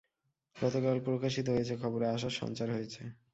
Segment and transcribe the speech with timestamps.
[0.55, 3.01] গতকাল প্রকাশিত একটা খবরে আশার সঞ্চার হয়েছে।